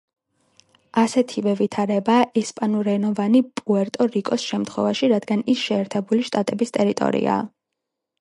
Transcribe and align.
ასეთივე 0.99 1.51
ვითარებაა 1.57 2.23
ესპანურენოვანი 2.41 3.41
პუერტო-რიკოს 3.61 4.45
შემთხვევაში, 4.53 5.11
რადგან 5.13 5.45
ის 5.55 5.61
შეერთებული 5.69 6.27
შტატების 6.31 6.75
ტერიტორიაა. 6.79 7.37